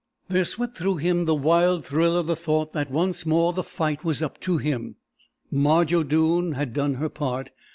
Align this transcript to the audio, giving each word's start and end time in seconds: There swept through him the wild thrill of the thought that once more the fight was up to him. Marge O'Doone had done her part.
There 0.29 0.45
swept 0.45 0.79
through 0.79 0.95
him 0.95 1.25
the 1.25 1.35
wild 1.35 1.85
thrill 1.85 2.17
of 2.17 2.25
the 2.25 2.35
thought 2.35 2.73
that 2.73 2.89
once 2.89 3.23
more 3.23 3.53
the 3.53 3.61
fight 3.61 4.03
was 4.03 4.23
up 4.23 4.39
to 4.39 4.57
him. 4.57 4.95
Marge 5.51 5.93
O'Doone 5.93 6.53
had 6.53 6.73
done 6.73 6.95
her 6.95 7.07
part. 7.07 7.51